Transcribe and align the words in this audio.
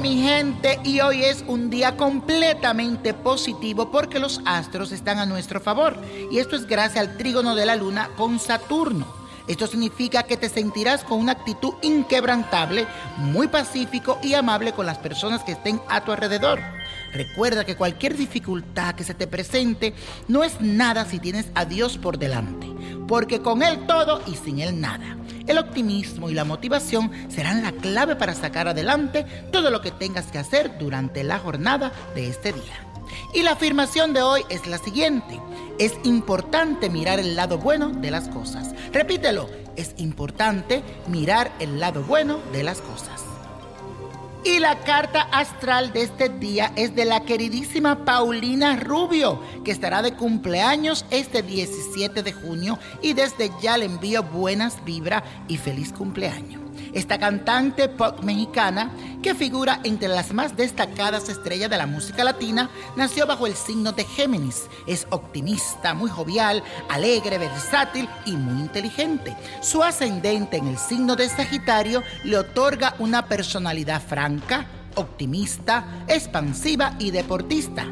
mi 0.00 0.22
gente, 0.22 0.78
y 0.84 1.00
hoy 1.00 1.24
es 1.24 1.44
un 1.46 1.70
día 1.70 1.96
completamente 1.96 3.14
positivo 3.14 3.90
porque 3.90 4.18
los 4.18 4.40
astros 4.44 4.92
están 4.92 5.18
a 5.18 5.26
nuestro 5.26 5.60
favor. 5.60 5.96
Y 6.30 6.38
esto 6.38 6.56
es 6.56 6.66
gracias 6.66 7.06
al 7.06 7.16
trígono 7.16 7.54
de 7.54 7.64
la 7.64 7.74
luna 7.74 8.10
con 8.16 8.38
Saturno. 8.38 9.06
Esto 9.48 9.66
significa 9.66 10.24
que 10.24 10.36
te 10.36 10.48
sentirás 10.48 11.04
con 11.04 11.18
una 11.18 11.32
actitud 11.32 11.72
inquebrantable, 11.82 12.86
muy 13.16 13.48
pacífico 13.48 14.18
y 14.22 14.34
amable 14.34 14.72
con 14.72 14.84
las 14.84 14.98
personas 14.98 15.42
que 15.42 15.52
estén 15.52 15.80
a 15.88 16.04
tu 16.04 16.12
alrededor. 16.12 16.60
Recuerda 17.12 17.64
que 17.64 17.76
cualquier 17.76 18.16
dificultad 18.16 18.94
que 18.94 19.04
se 19.04 19.14
te 19.14 19.26
presente 19.26 19.94
no 20.28 20.44
es 20.44 20.60
nada 20.60 21.06
si 21.06 21.18
tienes 21.18 21.46
a 21.54 21.64
Dios 21.64 21.96
por 21.98 22.18
delante, 22.18 22.68
porque 23.08 23.40
con 23.40 23.62
Él 23.62 23.86
todo 23.86 24.22
y 24.26 24.36
sin 24.36 24.60
Él 24.60 24.80
nada. 24.80 25.16
El 25.50 25.58
optimismo 25.58 26.30
y 26.30 26.34
la 26.34 26.44
motivación 26.44 27.10
serán 27.28 27.64
la 27.64 27.72
clave 27.72 28.14
para 28.14 28.36
sacar 28.36 28.68
adelante 28.68 29.26
todo 29.50 29.72
lo 29.72 29.80
que 29.80 29.90
tengas 29.90 30.26
que 30.26 30.38
hacer 30.38 30.78
durante 30.78 31.24
la 31.24 31.40
jornada 31.40 31.90
de 32.14 32.28
este 32.28 32.52
día. 32.52 32.86
Y 33.34 33.42
la 33.42 33.54
afirmación 33.54 34.12
de 34.12 34.22
hoy 34.22 34.42
es 34.48 34.68
la 34.68 34.78
siguiente. 34.78 35.40
Es 35.80 35.94
importante 36.04 36.88
mirar 36.88 37.18
el 37.18 37.34
lado 37.34 37.58
bueno 37.58 37.88
de 37.88 38.12
las 38.12 38.28
cosas. 38.28 38.76
Repítelo, 38.92 39.50
es 39.74 39.92
importante 39.96 40.84
mirar 41.08 41.50
el 41.58 41.80
lado 41.80 42.04
bueno 42.04 42.38
de 42.52 42.62
las 42.62 42.80
cosas. 42.80 43.29
Y 44.42 44.58
la 44.58 44.78
carta 44.80 45.28
astral 45.32 45.92
de 45.92 46.02
este 46.02 46.30
día 46.30 46.72
es 46.74 46.94
de 46.94 47.04
la 47.04 47.20
queridísima 47.24 48.06
Paulina 48.06 48.76
Rubio, 48.76 49.42
que 49.64 49.70
estará 49.70 50.00
de 50.00 50.14
cumpleaños 50.14 51.04
este 51.10 51.42
17 51.42 52.22
de 52.22 52.32
junio 52.32 52.78
y 53.02 53.12
desde 53.12 53.50
ya 53.60 53.76
le 53.76 53.84
envío 53.84 54.22
buenas 54.22 54.82
vibras 54.84 55.22
y 55.46 55.58
feliz 55.58 55.92
cumpleaños. 55.92 56.69
Esta 56.92 57.18
cantante 57.18 57.88
pop 57.88 58.22
mexicana, 58.22 58.90
que 59.22 59.34
figura 59.34 59.80
entre 59.84 60.08
las 60.08 60.32
más 60.32 60.56
destacadas 60.56 61.28
estrellas 61.28 61.70
de 61.70 61.76
la 61.76 61.86
música 61.86 62.24
latina, 62.24 62.70
nació 62.96 63.26
bajo 63.26 63.46
el 63.46 63.54
signo 63.54 63.92
de 63.92 64.04
Géminis. 64.04 64.68
Es 64.86 65.06
optimista, 65.10 65.94
muy 65.94 66.10
jovial, 66.10 66.62
alegre, 66.88 67.38
versátil 67.38 68.08
y 68.26 68.32
muy 68.32 68.60
inteligente. 68.60 69.36
Su 69.60 69.82
ascendente 69.82 70.56
en 70.56 70.68
el 70.68 70.78
signo 70.78 71.16
de 71.16 71.28
Sagitario 71.28 72.02
le 72.24 72.38
otorga 72.38 72.94
una 72.98 73.26
personalidad 73.26 74.02
franca, 74.02 74.66
optimista, 75.00 76.04
expansiva 76.08 76.96
y 76.98 77.10
deportista 77.10 77.86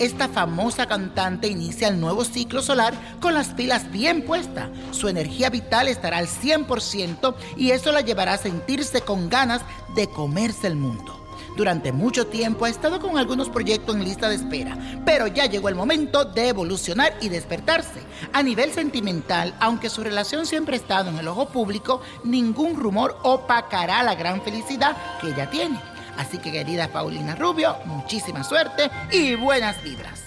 esta 0.00 0.28
famosa 0.28 0.86
cantante 0.86 1.46
inicia 1.46 1.88
el 1.88 2.00
nuevo 2.00 2.24
ciclo 2.24 2.62
solar 2.62 2.94
con 3.20 3.34
las 3.34 3.48
pilas 3.48 3.92
bien 3.92 4.22
puestas. 4.22 4.70
Su 4.92 5.08
energía 5.08 5.50
vital 5.50 5.88
estará 5.88 6.16
al 6.16 6.26
100% 6.26 7.34
y 7.58 7.72
eso 7.72 7.92
la 7.92 8.00
llevará 8.00 8.32
a 8.32 8.38
sentirse 8.38 9.02
con 9.02 9.28
ganas 9.28 9.60
de 9.94 10.08
comerse 10.08 10.68
el 10.68 10.76
mundo. 10.76 11.20
Durante 11.54 11.92
mucho 11.92 12.28
tiempo 12.28 12.64
ha 12.64 12.70
estado 12.70 12.98
con 12.98 13.18
algunos 13.18 13.50
proyectos 13.50 13.94
en 13.94 14.04
lista 14.04 14.30
de 14.30 14.36
espera, 14.36 14.78
pero 15.04 15.26
ya 15.26 15.44
llegó 15.44 15.68
el 15.68 15.74
momento 15.74 16.24
de 16.24 16.48
evolucionar 16.48 17.12
y 17.20 17.28
despertarse. 17.28 18.00
A 18.32 18.42
nivel 18.42 18.72
sentimental, 18.72 19.54
aunque 19.60 19.90
su 19.90 20.02
relación 20.02 20.46
siempre 20.46 20.76
ha 20.76 20.80
estado 20.80 21.10
en 21.10 21.18
el 21.18 21.28
ojo 21.28 21.50
público, 21.50 22.00
ningún 22.24 22.76
rumor 22.76 23.18
opacará 23.22 24.02
la 24.02 24.14
gran 24.14 24.40
felicidad 24.40 24.96
que 25.20 25.28
ella 25.28 25.50
tiene. 25.50 25.78
Así 26.20 26.36
que 26.36 26.52
querida 26.52 26.88
Paulina 26.88 27.34
Rubio, 27.34 27.78
muchísima 27.86 28.44
suerte 28.44 28.90
y 29.10 29.36
buenas 29.36 29.82
vibras. 29.82 30.20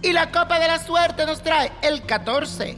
Y 0.00 0.12
la 0.12 0.30
copa 0.30 0.60
de 0.60 0.68
la 0.68 0.78
suerte 0.78 1.26
nos 1.26 1.42
trae 1.42 1.72
el 1.82 2.04
14, 2.06 2.76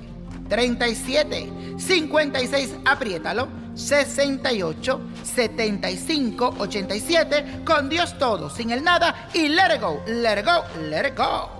37, 0.48 1.52
56, 1.76 2.76
apriétalo, 2.86 3.46
68, 3.74 5.00
75, 5.22 6.54
87, 6.58 7.60
con 7.62 7.90
Dios 7.90 8.16
todo, 8.16 8.48
sin 8.48 8.70
el 8.70 8.82
nada 8.82 9.28
y 9.34 9.48
let 9.48 9.74
it 9.74 9.82
go, 9.82 10.02
let 10.06 10.40
it 10.40 10.46
go, 10.46 10.64
let 10.88 11.06
it 11.06 11.14
go. 11.14 11.59